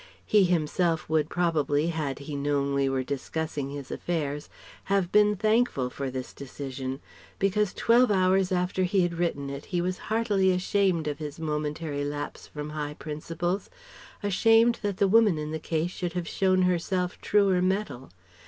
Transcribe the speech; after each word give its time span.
He 0.25 0.45
himself 0.45 1.07
would 1.07 1.29
probably 1.29 1.89
had 1.89 2.17
he 2.17 2.35
known 2.35 2.73
we 2.73 2.89
were 2.89 3.03
discussing 3.03 3.69
his 3.69 3.91
affairs 3.91 4.49
have 4.85 5.11
been 5.11 5.35
thankful 5.35 5.91
for 5.91 6.09
this 6.09 6.33
decision; 6.33 6.99
because 7.37 7.71
twelve 7.71 8.09
hours 8.09 8.51
after 8.51 8.83
he 8.83 9.01
had 9.01 9.13
written 9.13 9.51
it 9.51 9.65
he 9.65 9.79
was 9.79 9.99
heartily 10.09 10.49
ashamed 10.49 11.07
of 11.07 11.19
his 11.19 11.39
momentary 11.39 12.03
lapse 12.03 12.47
from 12.47 12.71
high 12.71 12.95
principles, 12.95 13.69
ashamed 14.23 14.79
that 14.81 14.97
the 14.97 15.07
woman 15.07 15.37
in 15.37 15.51
the 15.51 15.59
case 15.59 15.91
should 15.91 16.13
have 16.13 16.27
shown 16.27 16.63
herself 16.63 17.21
truer 17.21 17.61
metal. 17.61 18.09